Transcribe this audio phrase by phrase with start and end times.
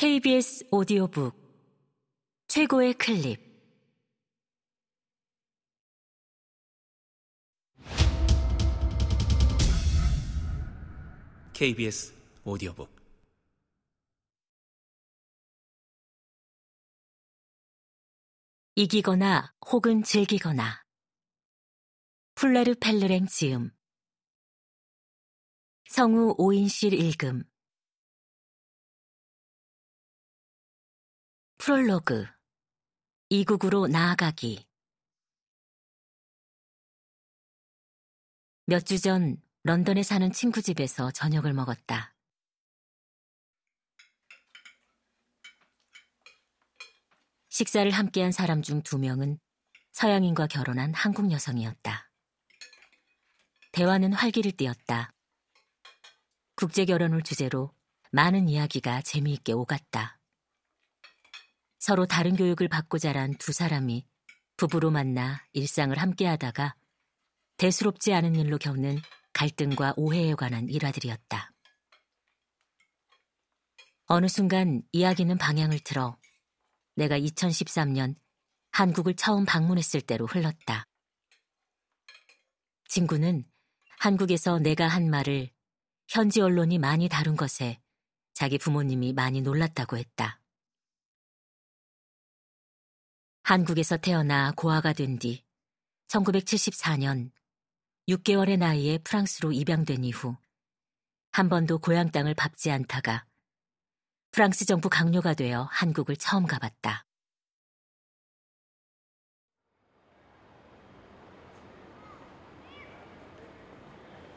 [0.00, 1.36] KBS 오디오북
[2.48, 3.38] 최고의 클립.
[11.52, 12.88] KBS 오디오북.
[18.76, 20.82] 이기거나 혹은 즐기거나.
[22.36, 23.70] 플레르 펠르랭 지음
[25.90, 27.49] 성우 오인실 읽음
[31.60, 32.26] 프롤로그
[33.28, 34.66] 이국으로 나아가기
[38.64, 42.14] 몇 주 전 런던에 사는 친구 집에서 저녁을 먹었다.
[47.50, 49.38] 식사를 함께한 사람 중 두 명은
[49.92, 52.10] 서양인과 결혼한 한국 여성이었다.
[53.72, 55.12] 대화는 활기를 띠었다.
[56.56, 57.74] 국제 결혼을 주제로
[58.12, 60.19] 많은 이야기가 재미있게 오갔다.
[61.80, 64.06] 서로 다른 교육을 받고 자란 두 사람이
[64.58, 66.76] 부부로 만나 일상을 함께 하다가
[67.56, 68.98] 대수롭지 않은 일로 겪는
[69.32, 71.52] 갈등과 오해에 관한 일화들이었다.
[74.06, 76.18] 어느 순간 이야기는 방향을 틀어
[76.96, 78.14] 내가 2013년
[78.72, 80.86] 한국을 처음 방문했을 때로 흘렀다.
[82.88, 83.44] 친구는
[84.00, 85.50] 한국에서 내가 한 말을
[86.08, 87.80] 현지 언론이 많이 다룬 것에
[88.34, 90.39] 자기 부모님이 많이 놀랐다고 했다.
[93.50, 95.42] 한국에서 태어나 고아가 된 뒤
[96.06, 97.32] 1974년
[98.08, 100.36] 6개월의 나이에 프랑스로 입양된 이후
[101.32, 103.26] 한 번도 고향 땅을 밟지 않다가
[104.30, 107.04] 프랑스 정부 강요가 되어 한국을 처음 가봤다.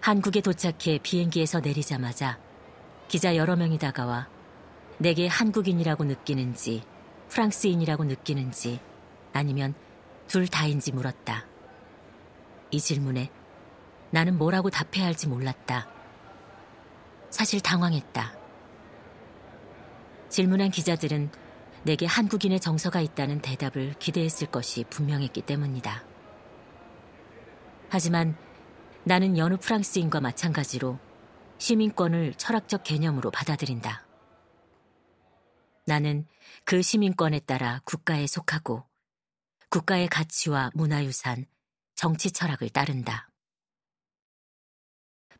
[0.00, 2.40] 한국에 도착해 비행기에서 내리자마자
[3.06, 4.28] 기자 여러 명이 다가와
[4.98, 6.82] 내게 한국인이라고 느끼는지
[7.28, 8.80] 프랑스인이라고 느끼는지
[9.36, 9.74] 아니면
[10.26, 11.46] 둘 다인지 물었다.
[12.70, 13.30] 이 질문에
[14.10, 15.88] 나는 뭐라고 답해야 할지 몰랐다.
[17.30, 18.34] 사실 당황했다.
[20.28, 21.30] 질문한 기자들은
[21.84, 26.04] 내게 한국인의 정서가 있다는 대답을 기대했을 것이 분명했기 때문이다.
[27.88, 28.36] 하지만
[29.04, 30.98] 나는 여느 프랑스인과 마찬가지로
[31.58, 34.04] 시민권을 철학적 개념으로 받아들인다.
[35.86, 36.26] 나는
[36.64, 38.84] 그 시민권에 따라 국가에 속하고
[39.68, 41.46] 국가의 가치와 문화유산,
[41.94, 43.30] 정치 철학을 따른다.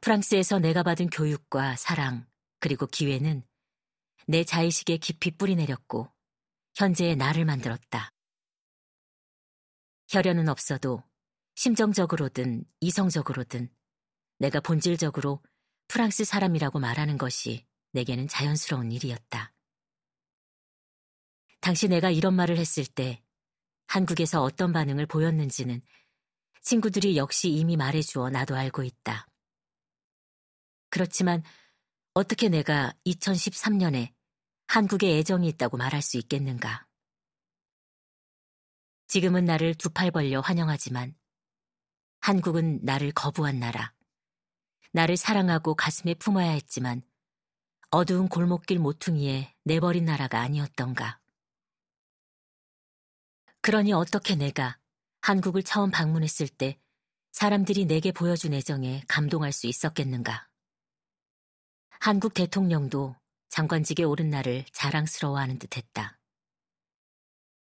[0.00, 2.26] 프랑스에서 내가 받은 교육과 사랑,
[2.58, 3.46] 그리고 기회는
[4.26, 6.12] 내 자의식에 깊이 뿌리내렸고
[6.74, 8.10] 현재의 나를 만들었다.
[10.08, 11.02] 혈연은 없어도
[11.54, 13.68] 심정적으로든 이성적으로든
[14.38, 15.42] 내가 본질적으로
[15.88, 19.54] 프랑스 사람이라고 말하는 것이 내게는 자연스러운 일이었다.
[21.60, 23.22] 당시 내가 이런 말을 했을 때
[23.86, 25.80] 한국에서 어떤 반응을 보였는지는
[26.62, 29.28] 친구들이 역시 이미 말해주어 나도 알고 있다.
[30.90, 31.42] 그렇지만
[32.14, 34.12] 어떻게 내가 2013년에
[34.66, 36.86] 한국에 애정이 있다고 말할 수 있겠는가?
[39.06, 41.14] 지금은 나를 두 팔 벌려 환영하지만
[42.20, 43.92] 한국은 나를 거부한 나라.
[44.92, 47.02] 나를 사랑하고 가슴에 품어야 했지만
[47.90, 51.20] 어두운 골목길 모퉁이에 내버린 나라가 아니었던가.
[53.66, 54.78] 그러니 어떻게 내가
[55.22, 56.78] 한국을 처음 방문했을 때
[57.32, 60.46] 사람들이 내게 보여준 애정에 감동할 수 있었겠는가?
[61.98, 63.16] 한국 대통령도
[63.48, 66.16] 장관직에 오른 나를 자랑스러워하는 듯 했다.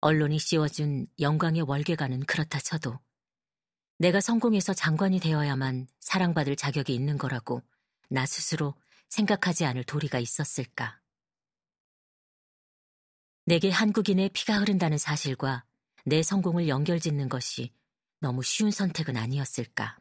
[0.02, 3.00] 언론이 씌워준 영광의 월계가는 그렇다 쳐도
[3.96, 7.62] 내가 성공해서 장관이 되어야만 사랑받을 자격이 있는 거라고
[8.10, 8.74] 나 스스로
[9.08, 11.00] 생각하지 않을 도리가 있었을까?
[13.46, 15.64] 내게 한국인의 피가 흐른다는 사실과
[16.04, 17.72] 내 성공을 연결짓는 것이
[18.20, 19.98] 너무 쉬운 선택은 아니었을까.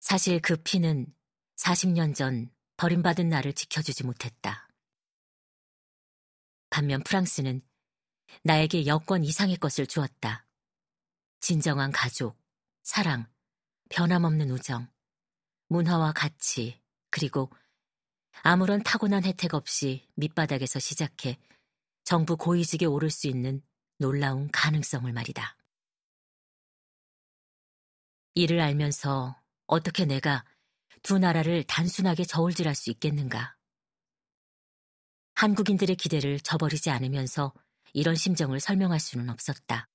[0.00, 1.12] 사실 그 피는
[1.56, 4.68] 40년 전 버림받은 나를 지켜주지 못했다.
[6.70, 7.62] 반면 프랑스는
[8.42, 10.46] 나에게 여권 이상의 것을 주었다.
[11.40, 12.38] 진정한 가족,
[12.82, 13.26] 사랑,
[13.90, 14.88] 변함없는 우정,
[15.68, 16.80] 문화와 가치,
[17.10, 17.50] 그리고
[18.42, 21.38] 아무런 타고난 혜택 없이 밑바닥에서 시작해
[22.04, 23.62] 정부 고위직에 오를 수 있는
[23.98, 25.56] 놀라운 가능성을 말이다.
[28.34, 30.44] 이를 알면서 어떻게 내가
[31.02, 33.56] 두 나라를 단순하게 저울질할 수 있겠는가?
[35.34, 37.52] 한국인들의 기대를 저버리지 않으면서
[37.92, 39.88] 이런 심정을 설명할 수는 없었다.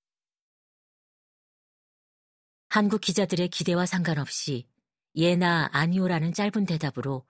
[2.70, 4.68] 한국 기자들의 기대와 상관없이
[5.16, 7.26] 예나 아니오라는 짧은 대답으로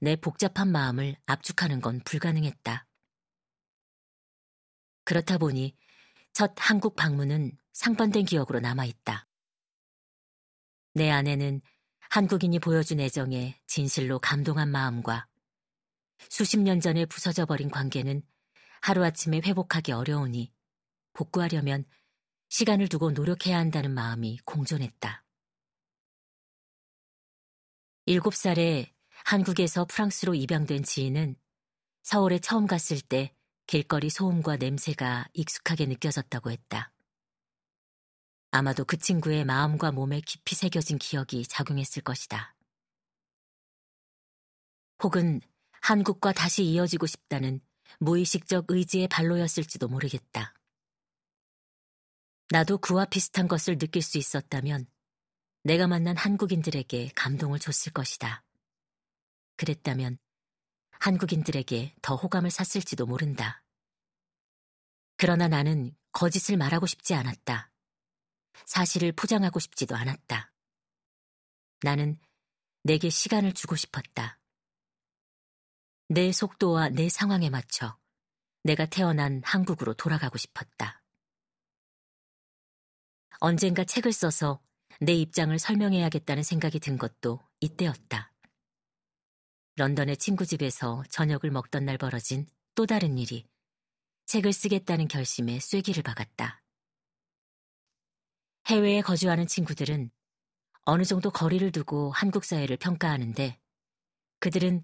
[0.00, 2.86] 내 복잡한 마음을 압축하는 건 불가능했다.
[5.04, 5.76] 그렇다 보니
[6.32, 9.28] 첫 한국 방문은 상반된 기억으로 남아있다.
[10.94, 11.60] 내 안에는
[12.10, 15.26] 한국인이 보여준 애정에 진실로 감동한 마음과
[16.30, 18.22] 수십 년 전에 부서져 버린 관계는
[18.82, 20.52] 하루아침에 회복하기 어려우니
[21.12, 21.84] 복구하려면
[22.48, 25.24] 시간을 두고 노력해야 한다는 마음이 공존했다.
[28.06, 31.36] 일곱 살에 한국에서 프랑스로 입양된 지인은
[32.02, 33.34] 서울에 처음 갔을 때
[33.66, 36.92] 길거리 소음과 냄새가 익숙하게 느껴졌다고 했다.
[38.50, 42.54] 아마도 그 친구의 마음과 몸에 깊이 새겨진 기억이 작용했을 것이다.
[45.02, 45.40] 혹은
[45.80, 47.60] 한국과 다시 이어지고 싶다는
[47.98, 50.54] 무의식적 의지의 발로였을지도 모르겠다.
[52.50, 54.86] 나도 그와 비슷한 것을 느낄 수 있었다면
[55.64, 58.44] 내가 만난 한국인들에게 감동을 줬을 것이다.
[59.56, 60.18] 그랬다면
[61.00, 63.62] 한국인들에게 더 호감을 샀을지도 모른다.
[65.16, 67.70] 그러나 나는 거짓을 말하고 싶지 않았다.
[68.66, 70.52] 사실을 포장하고 싶지도 않았다.
[71.82, 72.18] 나는
[72.82, 74.38] 내게 시간을 주고 싶었다.
[76.08, 77.98] 내 속도와 내 상황에 맞춰
[78.62, 81.02] 내가 태어난 한국으로 돌아가고 싶었다.
[83.40, 84.62] 언젠가 책을 써서
[85.00, 88.33] 내 입장을 설명해야겠다는 생각이 든 것도 이때였다.
[89.76, 93.44] 런던의 친구 집에서 저녁을 먹던 날 벌어진 또 다른 일이
[94.26, 96.62] 책을 쓰겠다는 결심에 쐐기를 박았다.
[98.66, 100.10] 해외에 거주하는 친구들은
[100.84, 103.58] 어느 정도 거리를 두고 한국 사회를 평가하는데
[104.38, 104.82] 그들은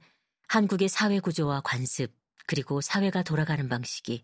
[0.49, 2.13] 한국의 사회 구조와 관습
[2.47, 4.23] 그리고 사회가 돌아가는 방식이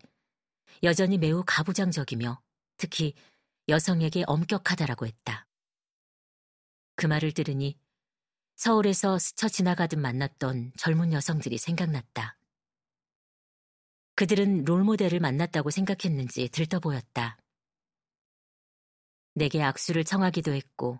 [0.83, 2.41] 여전히 매우 가부장적이며
[2.75, 3.13] 특히
[3.69, 5.47] 여성에게 엄격하다라고 했다.
[6.95, 7.77] 그 말을 들으니
[8.57, 12.39] 서울에서 스쳐 지나가듯 만났던 젊은 여성들이 생각났다.
[14.15, 17.37] 그들은 롤모델을 만났다고 생각했는지 들떠 보였다.
[19.35, 20.99] 내게 악수를 청하기도 했고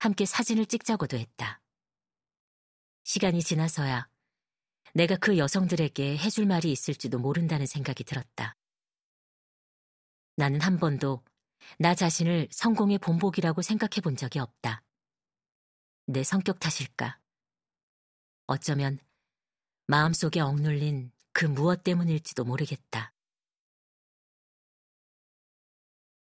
[0.00, 1.62] 함께 사진을 찍자고도 했다.
[3.04, 4.08] 시간이 지나서야
[4.92, 8.56] 내가 그 여성들에게 해줄 말이 있을지도 모른다는 생각이 들었다.
[10.34, 11.22] 나는 한 번도
[11.78, 14.82] 나 자신을 성공의 본보기라고 생각해 본 적이 없다.
[16.10, 17.20] 내 성격 탓일까?
[18.46, 18.98] 어쩌면
[19.88, 23.12] 마음속에 억눌린 그 무엇 때문일지도 모르겠다.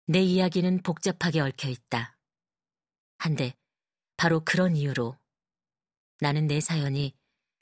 [0.06, 2.18] 내 이야기는 복잡하게 얽혀 있다.
[3.18, 3.58] 한데,
[4.16, 5.18] 바로 그런 이유로
[6.22, 7.14] 나는 내 사연이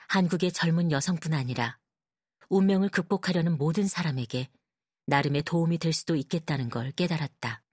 [0.08, 1.80] 한국의 젊은 여성뿐 아니라
[2.50, 4.48] 운명을 극복하려는 모든 사람에게
[5.08, 7.64] 나름의 도움이 될 수도 있겠다는 걸 깨달았다.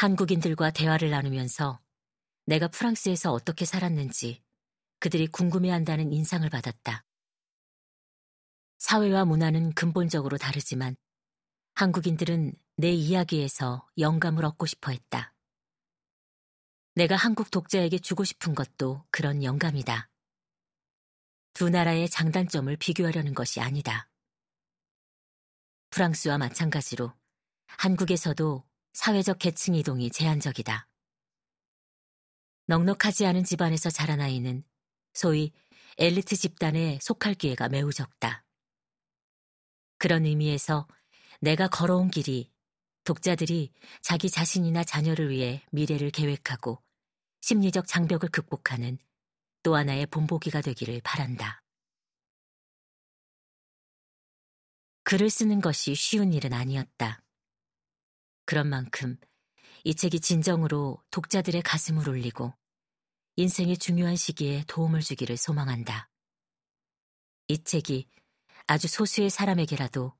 [0.00, 1.78] 한국인들과 대화를 나누면서
[2.46, 4.42] 내가 프랑스에서 어떻게 살았는지
[4.98, 7.04] 그들이 궁금해한다는 인상을 받았다.
[8.78, 10.96] 사회와 문화는 근본적으로 다르지만
[11.74, 15.34] 한국인들은 내 이야기에서 영감을 얻고 싶어 했다.
[16.94, 20.08] 내가 한국 독자에게 주고 싶은 것도 그런 영감이다.
[21.52, 24.08] 두 나라의 장단점을 비교하려는 것이 아니다.
[25.90, 27.12] 프랑스와 마찬가지로
[27.66, 30.88] 한국에서도 사회적 계층 이동이 제한적이다.
[32.66, 34.64] 넉넉하지 않은 집안에서 자란 아이는
[35.12, 35.52] 소위
[35.98, 38.44] 엘리트 집단에 속할 기회가 매우 적다.
[39.98, 40.86] 그런 의미에서
[41.40, 42.50] 내가 걸어온 길이
[43.04, 46.82] 독자들이 자기 자신이나 자녀를 위해 미래를 계획하고
[47.40, 48.98] 심리적 장벽을 극복하는
[49.62, 51.62] 또 하나의 본보기가 되기를 바란다.
[55.02, 57.20] 글을 쓰는 것이 쉬운 일은 아니었다.
[58.50, 59.16] 그런 만큼
[59.84, 62.52] 이 책이 진정으로 독자들의 가슴을 울리고
[63.36, 66.10] 인생의 중요한 시기에 도움을 주기를 소망한다.
[67.46, 68.08] 이 책이
[68.66, 70.18] 아주 소수의 사람에게라도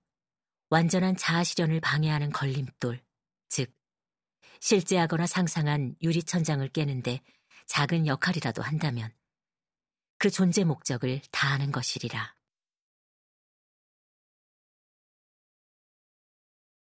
[0.69, 3.03] 완전한 자아 실현을 방해하는 걸림돌,
[3.49, 3.75] 즉,
[4.61, 7.23] 실제하거나 상상한 유리천장을 깨는데
[7.67, 9.13] 작은 역할이라도 한다면
[10.19, 12.37] 그 존재 목적을 다하는 것이리라.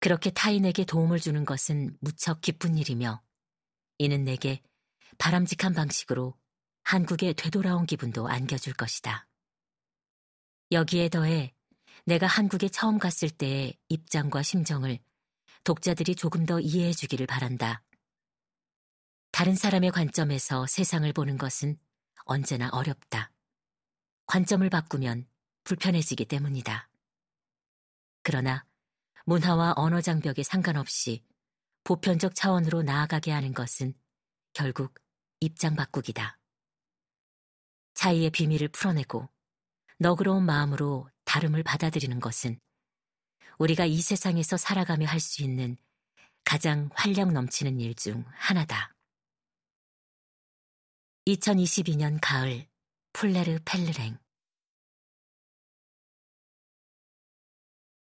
[0.03, 3.23] 그렇게 타인에게 도움을 주는 것은 무척 기쁜 일이며
[3.99, 4.61] 이는 내게
[5.17, 6.37] 바람직한 방식으로
[6.83, 9.29] 한국에 되돌아온 기분도 안겨줄 것이다.
[10.73, 11.53] 여기에 더해
[12.05, 14.99] 내가 한국에 처음 갔을 때의 입장과 심정을
[15.63, 17.81] 독자들이 조금 더 이해해 주기를 바란다.
[19.31, 21.77] 다른 사람의 관점에서 세상을 보는 것은
[22.25, 23.31] 언제나 어렵다.
[24.25, 25.27] 관점을 바꾸면
[25.63, 26.89] 불편해지기 때문이다.
[28.21, 28.65] 그러나
[29.25, 31.23] 문화와 언어 장벽에 상관없이
[31.83, 33.93] 보편적 차원으로 나아가게 하는 것은
[34.53, 34.95] 결국
[35.39, 36.37] 입장 바꾸기다.
[37.95, 39.29] 사이의 비밀을 풀어내고
[39.99, 42.59] 너그러운 마음으로 다름을 받아들이는 것은
[43.59, 45.77] 우리가 이 세상에서 살아가며 할 수 있는
[46.43, 48.93] 가장 활력 넘치는 일 중 하나다.
[51.27, 52.67] 2022년 가을
[53.13, 54.17] 풀레르 펠르랭